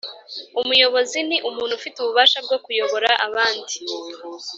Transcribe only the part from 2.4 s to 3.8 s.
bwo kuyobora abandi